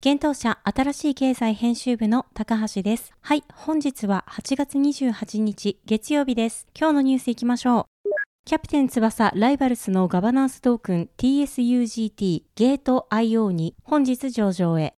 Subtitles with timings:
[0.00, 3.12] 現当社新しい経済編集部の高橋です。
[3.20, 6.68] はい、本日は8月28日月曜日です。
[6.78, 8.10] 今日のニュースいきましょう。
[8.44, 14.94] キャプテン翼ライバルスのガバナンストークン TSUGT ゲート IO に本日上場へ。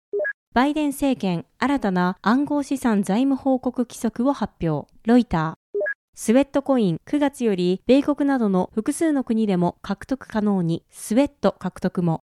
[0.53, 4.93] バイデン政権新たな暗号資産税務報告規則を発表。
[5.07, 5.81] ロイター。
[6.17, 12.23] スウェットコイン9月より米国などの複数の国でも獲得可能にスウェット獲得も。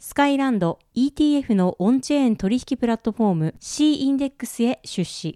[0.00, 5.34] スカイランド ETF のオンチェーン取引プラットフォーム C インデックスへ出資。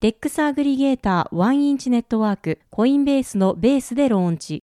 [0.00, 4.60] デックスアグリゲーターワンインチネットワークコインベースのベースでローンチ。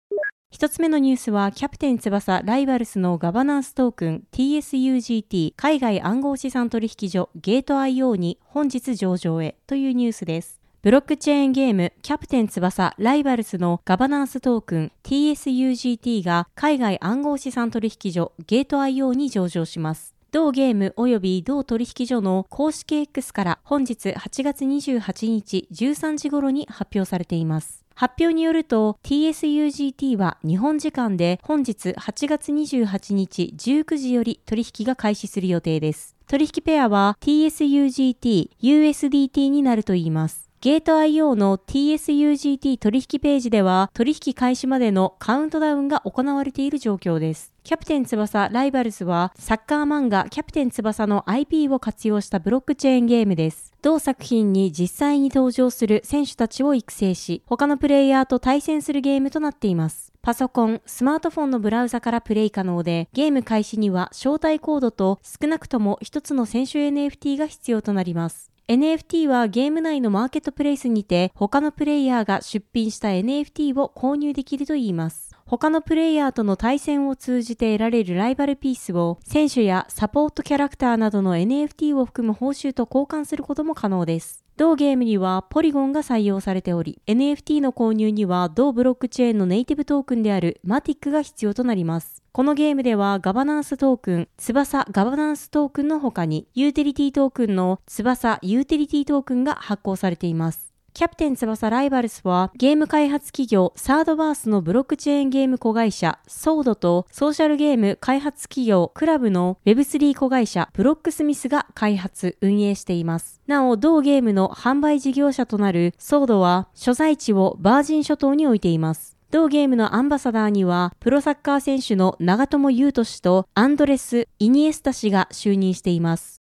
[0.52, 10.59] 一つ目のニュースは、キャプテン翼ライバルスのガバナンストークン TSUGT 海外暗号資産取引所ゲート IO に本日上場へというニュースです。
[10.82, 20.16] ブロックチェーンゲームキャプテン翼ライバルスのガバナンストークン TSUGT が海外暗号資産取引所ゲート IO に上場します。
[20.32, 27.84] 同ゲーム及び同取引所の公式 X から本日8月28日13時頃に発表されています。
[27.94, 36.16] 発表によると TSUGT は日本時間で本日8月28日19時より取引が開始する予定です。
[36.26, 40.49] 取引ペアは TSUGT、USDT になるといいます。
[40.62, 47.54] ゲート IO の TSUGT 取引ページでは取引開始までのカウントダウンが行われている状況です。
[47.64, 53.72] キャプテン翼ライバルズはサッカー漫画キャプテン翼の IP を活用したブロックチェーンゲームです。
[53.82, 60.12] 同作品に実際に登場する選手たちを育成し、他のプレイヤーと対戦するゲームとなっています。
[60.22, 68.52] パソコン、スマートフォンのブラウザからプレイ可能で、ゲーム開始には招待コードと少なくとも一つの選手 NFT が必要となります。
[68.70, 75.36] NFT はゲーム内のマーケットプレイスにて他のプレイヤーが出品した NFT を購入できるといいます。
[75.48, 84.46] 他のプレイヤーとの対戦を通じて得られるライバルピースを選手やサポートキャラクターなどの NFT を含む報酬と交換することも可能です。
[84.56, 92.19] 同ゲームにはポリゴンが採用されており、NFT の購入には同ブロックチェーンのネイティブトークンであるマティックが必要となります。
[92.32, 100.70] このゲームではガバナンストークン、翼ガバナンストークンの他に、ユーティリティトークンの翼ユーティリティトークンが発行されています。
[100.94, 113.42] キャプテン翼ライバルスはゲーム開発企業サードバースのブロックチェーンゲーム子会社ソードとソーシャルゲーム開発企業クラブの Web3 子会社ブロックスミスが開発運営しています。
[113.48, 119.19] なお同ゲームの販売事業者となるソードは所在地をバージン諸島に置いています。
[119.32, 126.42] 同ゲームのアンバサダーには、プロサッカー選手の長友佑都氏とアンドレス・イニエスタ氏が就任しています。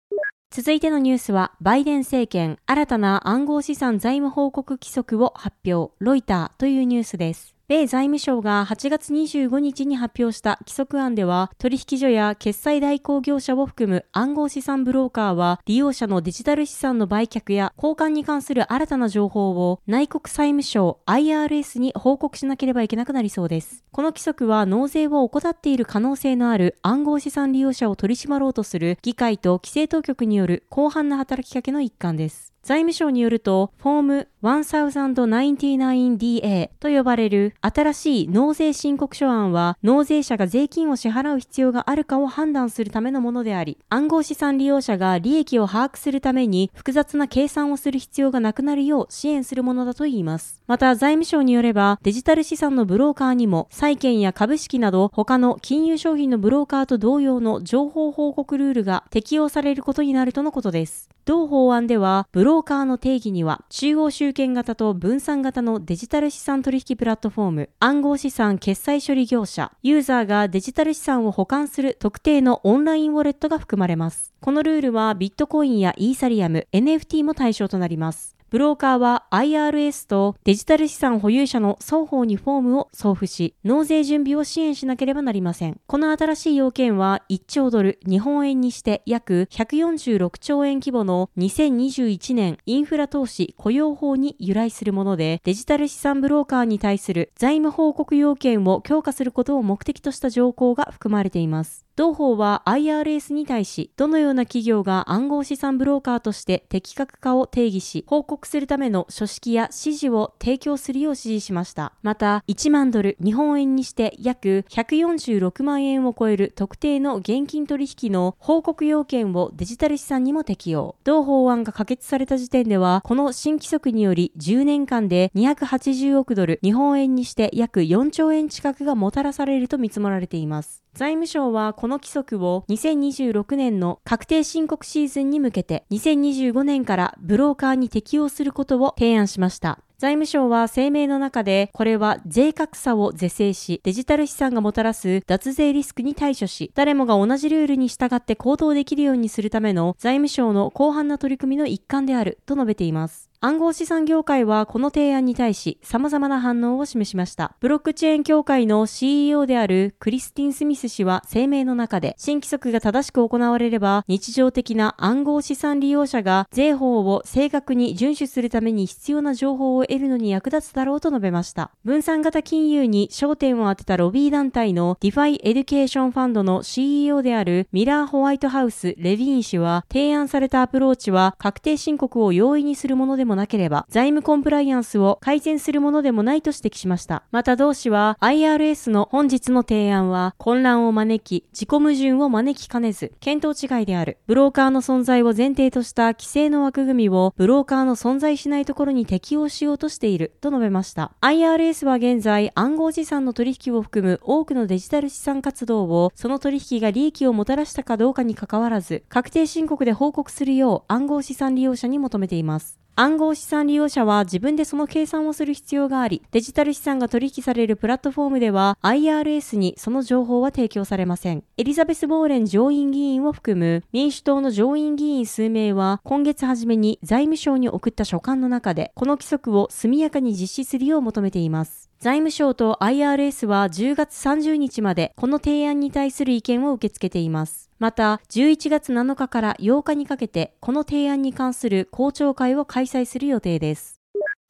[0.51, 7.54] 続いてのニュースは、バイデン政権、新たな暗号資産財務報告規則を発表、ロイターというニュースです。
[7.67, 23.83] 米財務省が8月25日に発表した規則案では、取引所や決済代行業者を含む暗号資産ブローカーは、利用者のデジタル資産の売却や交換に関する新たな情報を内国債務省 IRS に報告しなければいけなくなりそうです。
[23.91, 32.54] この規則は納税を怠っている可能性のある暗号資産利用者を取り締まろうとする議会と規制当局による広範な働きかけの一環です。
[32.65, 50.63] 財務省によると、フォーム 1099DA と呼ばれる新しい納税申告書案は、納税者が税金を支払う必要があるかを判断するためのものであり、暗号資産利用者が利益を把握するために複雑な計算をする必要がなくなるよう支援するものだといいます。
[50.65, 61.11] また、財務省によれば、デジタル資産のブローカーにも、債券や株式など他の金融商品のブローカーと同様の情報報告ルールが適用されることになるとのことです。
[61.25, 74.33] 同法案では、ブロカーの定義には、中央集権型と分散型のデジタル資産取引プラットフォーム、暗号資産決済処理業者、ユーザーがデジタル資産を保管する特定のオンラインウォレットが含まれます。
[74.41, 78.34] このルールはビットコインやイーサリアム、NFT も対象となります。
[78.55, 85.81] ブローカーは IRS とデジタル資産保有者の双方にフォームを送付し、納税準備を支援しなければなりません。
[85.87, 101.84] この新しい要件は1兆ドル、日本円にして約146兆円規模の2021年インフラ投資雇用法に由来するもので、デジタル資産ブローカーに対する財務報告要件を強化することを目的とした条項が含まれています。
[101.95, 111.93] 同法は IRS に対し、どのような企業が暗号資産ブローカーとして適格化を定義し、報告するための書式や指示を提供するよう指示しました。
[112.03, 120.97] また、1万ドル、日本円にして約146万円を超える特定の現金取引の報告要件をデジタル資産にも適用。
[121.05, 130.84] 同法案が可決された時点では、この新規則により10年間で280億ドル、日本円にして約4兆円近くがもたらされると見積もられています。
[130.95, 139.79] 財務省はこの規則を2026年の確定申告シーズンに向けて2025年からブローカーに適用することを提案しました。
[139.97, 153.29] 財務省は声明の中で、これは税格差を是正し、デジタル資産がもたらす脱税リスクに対処し、誰もが同じルールに従って行動できるようにするための財務省の広範な取り組みの一環であると述べています。
[153.45, 157.55] 暗号資産業界はこの提案に対し様々な反応を示しました。
[157.59, 171.69] ブロックチェーン協会の CEO であるクリスティン・スミス氏は声明の中で、新規則が正しく行われれば日常的な暗号資産利用者が税法を正確に遵守するために必要な情報を得るのに役立つだろうと述べました。
[171.83, 187.23] 分散型金融に焦点を当てたロビー団体のディファイエデュケーションファンドの CEO であるミラー・ホワイトハウス・レヴィーン氏は提案されたアプローチは確定申告を容易にするものでもなければ、税務コンプライアンスを改善するものでもないと指摘しました。
[187.31, 194.17] また同氏は、IRS の本日の提案は、混乱を招き、自己矛盾を招きかねず、見当違いである。
[194.27, 201.11] ブローカーの存在を前提とした規制の枠組みを、ブローカーの存在しないところに適用しようとしている、と述べました。
[201.21, 212.84] IRS は現在、暗号資産の取引を含む多くのデジタル資産活動を、その取引が利益をもたらしたかどうかにかかわらず、確定申告で報告するよう暗号資産利用者に求めています。
[212.97, 221.43] 暗号資産利用者は自分でその計算をする必要があり、デジタル資産が取引されるプラットフォームでは IRS にその情報は提供されません。
[221.57, 231.84] エリザベス・ボーレン上院議員を含む民主党の上院議員数名は今月初めに財務省に送った書簡の中で、この規則を速やかに実施するよう求めています。
[232.05, 237.71] 財務省と IRS は10月30日までこの提案に対する意見を受け付けています。
[237.79, 244.01] また、11月7日から8日にかけてこの提案に関する公聴会を開催する予定です。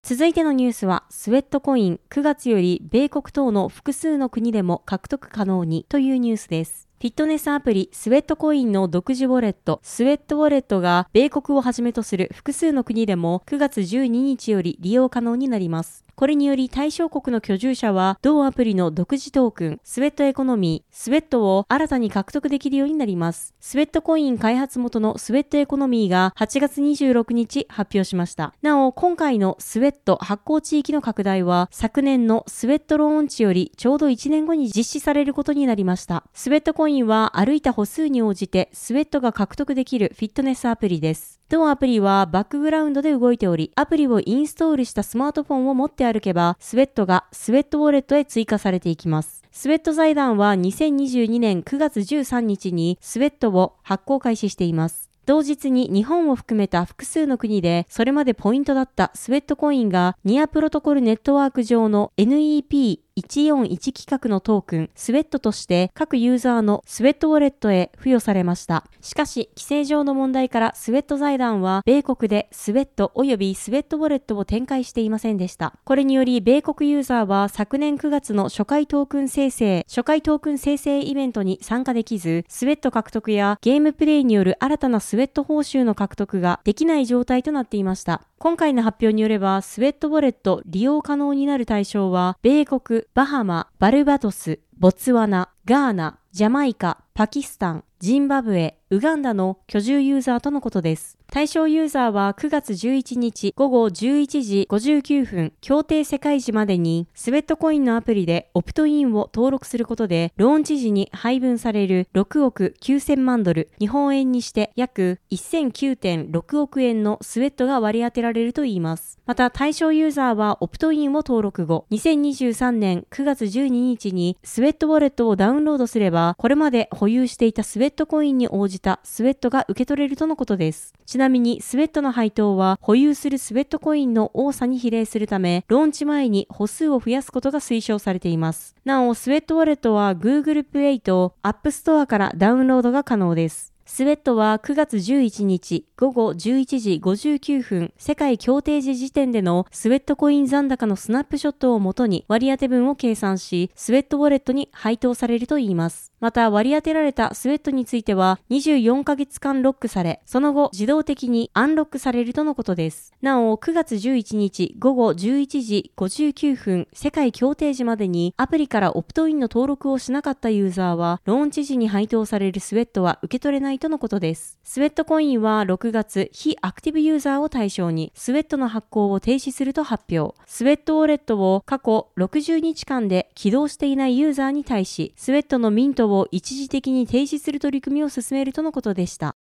[0.04, 6.90] 続いてのニュースは、スウェットコイン9月より米国等の複数の国でも獲得可能にというニュースです。
[6.98, 16.06] フィットネスアプリスウェットコインの独自ウォレットスウェットウォレットが米国をはじめとする複数の国でも9月12日より利用可能になります。
[16.16, 23.54] これにより対象国の居住者は同アプリの独自トークン、スウェットエコノミー、スウェットを新たに獲得できるようになります。
[23.60, 28.54] スウェットコイン開発元のスウェットエコノミーが8月26日発表しました。
[28.62, 36.24] なお、今回のスウェット発行地域の拡大は昨年のスウェットローンチよりちょうど1年後に実施されることになりました。
[36.34, 41.42] スウェットコインコインは歩いた歩数に応じてスウェットが獲得できるフィットネスアプリです。
[41.50, 49.42] 当アプリはバックグラウンドで動いており、アプリをインストールしたスマートフォンを持って歩けば、スウェットがスウェットウォレットへ追加されていきます。
[49.52, 55.10] スウェット財団は2022年9月13日にスウェットを発行開始しています。
[55.26, 68.84] 同日に日本を含めた複数の国でそれまでポイントだったスウェットコインがニアプロトコルネットワーク上の NEP 141規格のトークン、スウェットとして各ユーザーのスウェットウォレットへ付与されました。
[69.00, 75.74] しかし、規制上の問題からスウェット財団は、米国でスウェット及びスウェットウォレットを展開していませんでした。
[75.86, 88.24] これにより、米国ユーザーは昨年9月の初回トークン生成、初回トークン生成イベントに参加できず、スウェット獲得やゲームプレイによる新たなスウェット報酬の獲得ができない状態となっていました。
[88.46, 101.15] 今回の発表によれば、スウェットウォレット利用可能になる対象は、米国、バハマ、バルバトス、ボツワナ、ガーナ、ジャマイカ、パキスタン、ジンバブエ、ウガンダの居住ユーザーとのことです。
[101.32, 119.20] 対象ユーザーは9月11日午後11時59分、協定世界時までに、スウェットコインのアプリでオプトインを登録することで、ローンチ時に配分される6億9000万ドル、日本円にして約1009.6億円のスウェットが割り当てられるといいます。
[119.26, 130.94] また、対象ユーザーはオプトインを登録後、2023年9月12日にスウェットウォレットをダウンロードすれば、これまで保有していたスウェットコインに応じたスウェットが受け取れるとのことです。
[131.06, 138.76] ちななみに、スウェットの配当は保有するスウェットコインの多さに比例するため、ローンチ前に歩数を増やすことが推奨されています。
[138.86, 143.74] なお、スウェットウォレットは Google Play と App Store からダウンロードが可能です。
[143.88, 156.12] スウェットは9月11日午後11時59分世界協定時時点でのスウェットコイン残高のスナップショットをもとに割当分を計算し、スウェットウォレットに配当されるといいます。
[156.26, 163.14] また割り当てられたスウェットについては24ヶ月間ロックされ、その後自動的にアンロックされるとのことです。
[163.22, 174.58] なお、9月11日午後11時59分世界協定時までにアプリからオプトインの登録をしなかったユーザーは、ローンチ時に配当されるスウェットは受け取れないとのことです。
[174.64, 180.36] スウェットコインは6月、非アクティブユーザーを対象に、スウェットの発行を停止すると発表。
[180.48, 189.36] スウェットウォレットを過去60日間で起動していないユーザーに対し、スウェットのミントをを一時的に停止する取り組みを進めるとのことでした。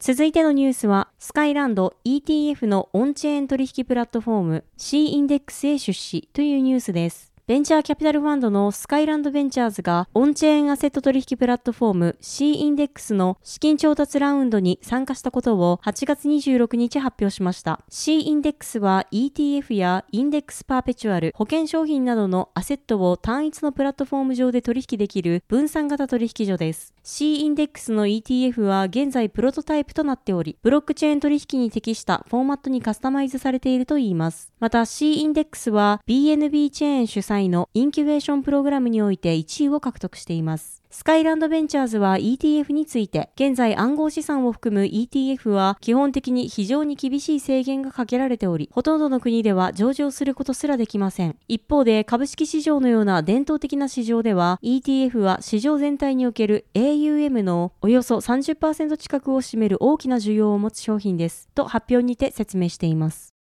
[0.00, 7.33] 続いてのニュースは、スカイランド ETF のオンチェーン取引プラットフォーム C インデックスへ出資というニュースです。
[7.46, 17.84] ベンチャーキャピタルファンドのスカイランドベンチャーズがオンチェーンアセット取引プラットフォーム C インデックスの資金調達ラウンドに参加したことを8月26日発表しました。
[17.90, 26.93] C インデックスは ETF やインデックスパーペチュアル、保険商品などのアセットを単一のプラットフォーム上で取引できる分散型取引所です。
[27.06, 34.50] C インデックスの ETF は現在プロトタイプとなっており、ブロックチェーン取引に適したフォーマットにカスタマイズされているといいます。
[34.58, 40.83] また C インデックスは BNB チェーン主催のインキュベーションプログラムにおいて1位を獲得しています。
[40.96, 51.34] スカイランドベンチャーズは ETF について、現在暗号資産を含む ETF は基本的に非常に厳しい制限がかけられており、ほとんどの国では上場することすらできません。
[51.48, 61.48] 一方で株式市場のような伝統的な市場では、ETF は市場全体における AUM のおよそ30%近くを占める大きな需要を持つ商品です。
[61.56, 63.34] と発表にて説明しています。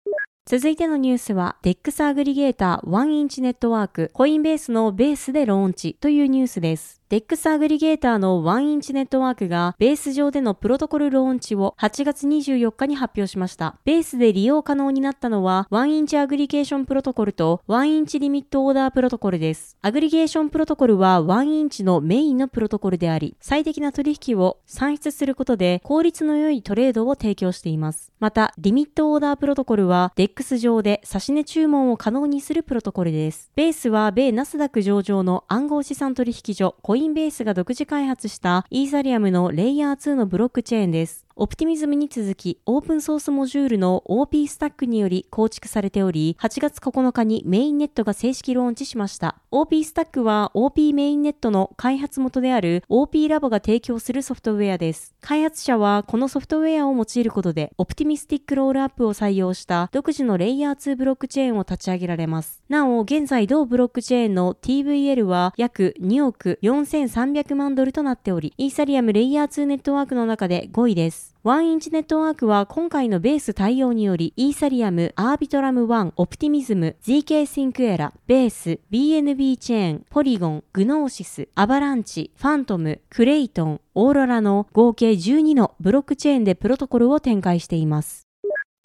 [0.44, 7.01] 続いてのニュースは、DEX アグリゲーター1インチネットワーク、コインベースのベースでローンチというニュースです。
[7.12, 13.76] DEX アグリゲーターの1インチネットワークがベース上でのプロトコルローンチを8月24日に発表しました。
[13.84, 19.76] ベースで利用可能になったのは1インチアグリゲーションプロトコルと1インチリミットオーダープロトコルです。
[19.82, 28.10] アグリゲーションプロトコルは1インチのメインのプロトコルであり、最適な取引を算出することで効率の良いトレードを提供しています。
[28.20, 33.50] また、リミットオーダープロトコルは DEX 上で指値注文を可能にするプロトコルです。
[33.54, 41.26] ベースは米ナスダック上場の暗号資産取引所コインインベースが独自開発したイーサリアムのレイヤー2のブロックチェーンです。
[41.34, 49.36] オプティミズムに続き、オープンソースモジュールの OP スタックにより構築されており、8月9日にメインネットが正式ローンチしました。
[49.50, 55.14] OP スタックは OP メインネットの開発元である OP ラボが提供するソフトウェアです。
[55.22, 62.62] 開発者はこのソフトウェアを用いることで、オプティミスティックロールアップを採用した独自のレイヤー2ブロックチェーンを立ち上げられます。
[62.68, 71.21] なお、現在同ブロックチェーンの TVL は約2億4300万ドルとなっており、イーサリアムレイヤー2ネットワークの中で5位です。
[71.44, 88.31] ワンインチネットワークは今回のベース対応により、イーサリアム、アービトラム1、オプティミズム、ZK シンクエラ、ベース、BNB チェーン、ポリゴン、グノーシス、アバランチ、ファントム、クレイトン、オーロラの合計12のブロックチェーンでプロトコルを展開しています。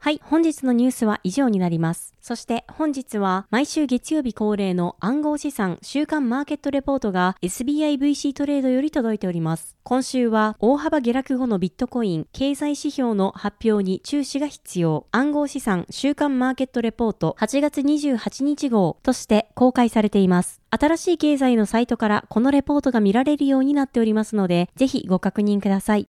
[0.07, 2.13] はい、本日のニュースは以上になります。
[2.21, 9.75] そして本日は毎週月曜日恒例の暗号資産週間マーケットレポートが SBIVC トレードより届いております。
[9.83, 20.61] 今週は大幅下落後のビットコイン経済指標の発表に注視が必要暗号資産週間マーケットレポート8月28日号として公開されています。
[20.69, 26.07] 新しい経済のサイトからこのレポートが見られるようになっておりますので、ぜひご確認ください。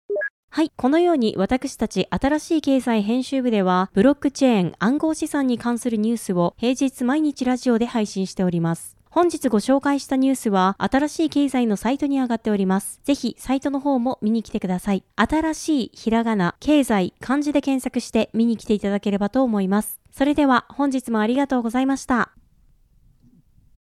[0.54, 0.72] はい。
[0.76, 8.94] このように私たち新しい経済編集部では、ブロックチェーン暗号資産に関するニュースを平日毎日ラジオで配信しております。
[9.08, 13.00] 本日ご紹介したニュースは、新しい経済のサイトに上がっております。
[13.02, 15.04] ぜひ、サイトの方も見に来てください。
[15.16, 20.00] 新しいひらがな、経済、漢字で検索して見に来ていただければと思います。
[20.10, 22.30] それでは、本日もありがとうございました。